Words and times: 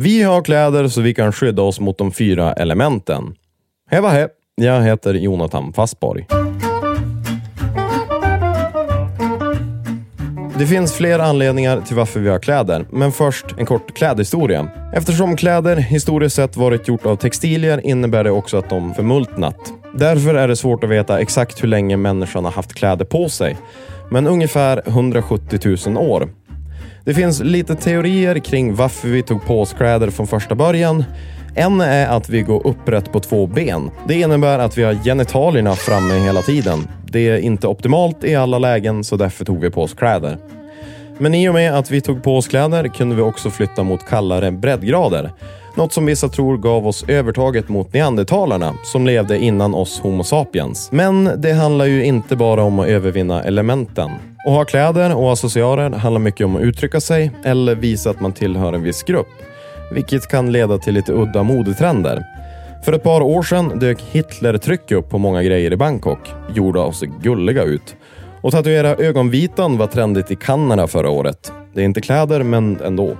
Vi 0.00 0.22
har 0.22 0.42
kläder 0.42 0.88
så 0.88 1.00
vi 1.00 1.14
kan 1.14 1.32
skydda 1.32 1.62
oss 1.62 1.80
mot 1.80 1.98
de 1.98 2.12
fyra 2.12 2.52
elementen. 2.52 3.34
Hej 3.90 4.02
he, 4.02 4.28
jag 4.54 4.82
heter 4.82 5.14
Jonathan 5.14 5.72
Fastborg. 5.72 6.26
Det 10.58 10.66
finns 10.66 10.92
flera 10.92 11.24
anledningar 11.24 11.80
till 11.80 11.96
varför 11.96 12.20
vi 12.20 12.28
har 12.28 12.38
kläder, 12.38 12.86
men 12.90 13.12
först 13.12 13.46
en 13.58 13.66
kort 13.66 13.96
klädhistoria. 13.96 14.68
Eftersom 14.94 15.36
kläder 15.36 15.76
historiskt 15.76 16.36
sett 16.36 16.56
varit 16.56 16.88
gjort 16.88 17.06
av 17.06 17.16
textilier 17.16 17.86
innebär 17.86 18.24
det 18.24 18.30
också 18.30 18.56
att 18.56 18.70
de 18.70 18.94
förmultnat. 18.94 19.72
Därför 19.94 20.34
är 20.34 20.48
det 20.48 20.56
svårt 20.56 20.84
att 20.84 20.90
veta 20.90 21.20
exakt 21.20 21.62
hur 21.62 21.68
länge 21.68 21.96
människan 21.96 22.44
har 22.44 22.52
haft 22.52 22.74
kläder 22.74 23.04
på 23.04 23.28
sig, 23.28 23.56
men 24.10 24.26
ungefär 24.26 24.82
170 24.86 25.76
000 25.86 25.98
år. 25.98 26.28
Det 27.08 27.14
finns 27.14 27.40
lite 27.40 27.74
teorier 27.74 28.38
kring 28.38 28.74
varför 28.74 29.08
vi 29.08 29.22
tog 29.22 29.44
på 29.44 29.60
oss 29.60 29.72
kläder 29.72 30.10
från 30.10 30.26
första 30.26 30.54
början. 30.54 31.04
En 31.54 31.80
är 31.80 32.06
att 32.06 32.28
vi 32.28 32.42
går 32.42 32.66
upprätt 32.66 33.12
på 33.12 33.20
två 33.20 33.46
ben. 33.46 33.90
Det 34.08 34.14
innebär 34.14 34.58
att 34.58 34.78
vi 34.78 34.82
har 34.82 34.94
genitalierna 34.94 35.74
framme 35.74 36.14
hela 36.14 36.42
tiden. 36.42 36.88
Det 37.04 37.28
är 37.28 37.38
inte 37.38 37.66
optimalt 37.66 38.24
i 38.24 38.34
alla 38.34 38.58
lägen, 38.58 39.04
så 39.04 39.16
därför 39.16 39.44
tog 39.44 39.60
vi 39.60 39.70
på 39.70 39.82
oss 39.82 39.94
kläder. 39.94 40.38
Men 41.18 41.34
i 41.34 41.48
och 41.48 41.54
med 41.54 41.74
att 41.74 41.90
vi 41.90 42.00
tog 42.00 42.22
på 42.22 42.36
oss 42.36 42.48
kläder 42.48 42.88
kunde 42.88 43.16
vi 43.16 43.22
också 43.22 43.50
flytta 43.50 43.82
mot 43.82 44.08
kallare 44.08 44.50
breddgrader. 44.50 45.32
Något 45.78 45.92
som 45.92 46.06
vissa 46.06 46.28
tror 46.28 46.56
gav 46.56 46.86
oss 46.86 47.04
övertaget 47.08 47.68
mot 47.68 47.92
neandertalarna 47.92 48.74
som 48.84 49.06
levde 49.06 49.38
innan 49.38 49.74
oss 49.74 50.00
Homo 50.00 50.24
sapiens. 50.24 50.88
Men 50.92 51.30
det 51.36 51.52
handlar 51.52 51.84
ju 51.84 52.04
inte 52.04 52.36
bara 52.36 52.62
om 52.62 52.78
att 52.78 52.86
övervinna 52.86 53.42
elementen. 53.42 54.10
Att 54.46 54.52
ha 54.52 54.64
kläder 54.64 55.16
och 55.16 55.32
accessoarer 55.32 55.90
handlar 55.90 56.20
mycket 56.20 56.44
om 56.44 56.56
att 56.56 56.62
uttrycka 56.62 57.00
sig 57.00 57.30
eller 57.44 57.74
visa 57.74 58.10
att 58.10 58.20
man 58.20 58.32
tillhör 58.32 58.72
en 58.72 58.82
viss 58.82 59.02
grupp. 59.02 59.28
Vilket 59.92 60.28
kan 60.28 60.52
leda 60.52 60.78
till 60.78 60.94
lite 60.94 61.12
udda 61.12 61.42
modetrender. 61.42 62.24
För 62.84 62.92
ett 62.92 63.02
par 63.02 63.20
år 63.20 63.42
sedan 63.42 63.78
dök 63.78 64.02
Hitler-tryck 64.10 64.92
upp 64.92 65.10
på 65.10 65.18
många 65.18 65.42
grejer 65.42 65.72
i 65.72 65.76
Bangkok. 65.76 66.28
Gjorda 66.54 66.84
att 66.84 66.96
se 66.96 67.06
gulliga 67.22 67.62
ut. 67.62 67.96
Och 68.40 68.52
tatuera 68.52 68.94
ögonvitan 68.94 69.78
var 69.78 69.86
trendigt 69.86 70.30
i 70.30 70.36
Kanada 70.36 70.86
förra 70.86 71.10
året. 71.10 71.52
Det 71.74 71.80
är 71.80 71.84
inte 71.84 72.00
kläder, 72.00 72.42
men 72.42 72.80
ändå. 72.84 73.16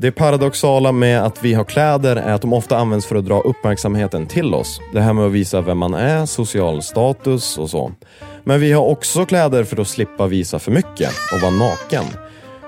Det 0.00 0.12
paradoxala 0.12 0.92
med 0.92 1.24
att 1.24 1.44
vi 1.44 1.54
har 1.54 1.64
kläder 1.64 2.16
är 2.16 2.32
att 2.32 2.42
de 2.42 2.52
ofta 2.52 2.76
används 2.76 3.06
för 3.06 3.16
att 3.16 3.26
dra 3.26 3.40
uppmärksamheten 3.40 4.26
till 4.26 4.54
oss. 4.54 4.80
Det 4.92 5.00
här 5.00 5.12
med 5.12 5.26
att 5.26 5.32
visa 5.32 5.60
vem 5.60 5.78
man 5.78 5.94
är, 5.94 6.26
social 6.26 6.82
status 6.82 7.58
och 7.58 7.70
så. 7.70 7.92
Men 8.44 8.60
vi 8.60 8.72
har 8.72 8.84
också 8.84 9.24
kläder 9.24 9.64
för 9.64 9.80
att 9.80 9.88
slippa 9.88 10.26
visa 10.26 10.58
för 10.58 10.70
mycket 10.72 11.10
och 11.34 11.40
vara 11.40 11.50
naken. 11.50 12.04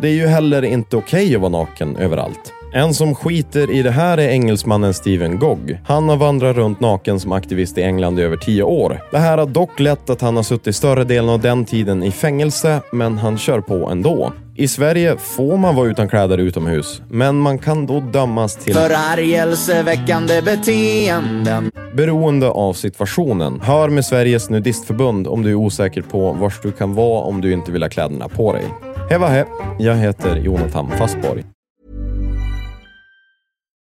Det 0.00 0.08
är 0.08 0.12
ju 0.12 0.26
heller 0.26 0.62
inte 0.62 0.96
okej 0.96 1.34
att 1.34 1.40
vara 1.40 1.50
naken 1.50 1.96
överallt. 1.96 2.52
En 2.74 2.94
som 2.94 3.14
skiter 3.14 3.70
i 3.70 3.82
det 3.82 3.90
här 3.90 4.18
är 4.18 4.28
engelsmannen 4.28 4.94
Stephen 4.94 5.38
Gogg. 5.38 5.78
Han 5.86 6.08
har 6.08 6.16
vandrat 6.16 6.56
runt 6.56 6.80
naken 6.80 7.20
som 7.20 7.32
aktivist 7.32 7.78
i 7.78 7.82
England 7.82 8.18
i 8.18 8.22
över 8.22 8.36
tio 8.36 8.62
år. 8.62 9.02
Det 9.10 9.18
här 9.18 9.38
har 9.38 9.46
dock 9.46 9.80
lett 9.80 10.10
att 10.10 10.20
han 10.20 10.36
har 10.36 10.42
suttit 10.42 10.76
större 10.76 11.04
delen 11.04 11.30
av 11.30 11.40
den 11.40 11.64
tiden 11.64 12.02
i 12.02 12.10
fängelse, 12.10 12.80
men 12.92 13.18
han 13.18 13.38
kör 13.38 13.60
på 13.60 13.88
ändå. 13.88 14.32
I 14.56 14.68
Sverige 14.68 15.16
får 15.16 15.56
man 15.56 15.74
vara 15.74 15.88
utan 15.88 16.08
kläder 16.08 16.38
utomhus, 16.38 17.02
men 17.08 17.36
man 17.36 17.58
kan 17.58 17.86
då 17.86 18.00
dömas 18.00 18.56
till 18.56 18.74
Förargelseväckande 18.74 20.42
beteenden. 20.42 21.70
beroende 21.96 22.48
av 22.50 22.72
situationen. 22.72 23.60
Hör 23.60 23.88
med 23.88 24.04
Sveriges 24.04 24.50
nudistförbund 24.50 25.26
om 25.26 25.42
du 25.42 25.50
är 25.50 25.54
osäker 25.54 26.02
på 26.02 26.32
vars 26.32 26.60
du 26.62 26.72
kan 26.72 26.94
vara 26.94 27.24
om 27.24 27.40
du 27.40 27.52
inte 27.52 27.72
vill 27.72 27.82
ha 27.82 27.90
kläderna 27.90 28.28
på 28.28 28.52
dig. 28.52 28.64
Hej 29.10 29.18
vad 29.18 29.30
hej, 29.30 29.44
jag 29.78 29.94
heter 29.94 30.36
Jonathan 30.36 30.90
Fastborg. 30.98 31.44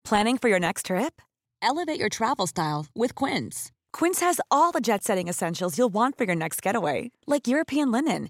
Planning 0.09 0.37
for 0.37 0.49
your 0.49 0.59
next 0.59 0.85
trip? 0.85 1.21
Elevate 1.69 1.99
your 1.99 2.09
travel 2.09 2.47
style 2.47 2.85
with 2.95 3.25
Quince. 3.25 3.69
Quince 3.97 4.25
has 4.25 4.39
all 4.49 4.71
the 4.71 4.79
jet 4.91 5.03
setting 5.03 5.29
essentials 5.29 5.77
you'll 5.77 5.93
want 5.93 6.17
for 6.17 6.25
your 6.27 6.35
next 6.35 6.65
getaway, 6.65 7.11
like 7.27 7.47
European 7.51 7.91
linen, 7.91 8.29